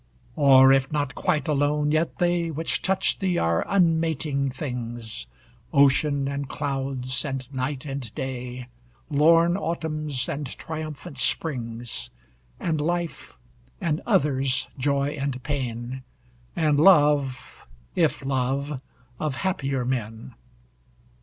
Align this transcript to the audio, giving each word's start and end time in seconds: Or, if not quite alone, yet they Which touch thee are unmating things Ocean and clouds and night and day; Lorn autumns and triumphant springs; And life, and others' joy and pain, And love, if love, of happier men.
Or, 0.35 0.73
if 0.73 0.91
not 0.91 1.13
quite 1.13 1.47
alone, 1.47 1.91
yet 1.91 2.17
they 2.17 2.49
Which 2.49 2.81
touch 2.81 3.19
thee 3.19 3.37
are 3.37 3.63
unmating 3.67 4.49
things 4.51 5.27
Ocean 5.71 6.27
and 6.27 6.49
clouds 6.49 7.23
and 7.23 7.45
night 7.53 7.85
and 7.85 8.11
day; 8.15 8.65
Lorn 9.11 9.55
autumns 9.55 10.27
and 10.27 10.47
triumphant 10.57 11.19
springs; 11.19 12.09
And 12.59 12.81
life, 12.81 13.37
and 13.79 14.01
others' 14.07 14.67
joy 14.75 15.09
and 15.09 15.43
pain, 15.43 16.01
And 16.55 16.79
love, 16.79 17.63
if 17.95 18.25
love, 18.25 18.81
of 19.19 19.35
happier 19.35 19.85
men. 19.85 20.33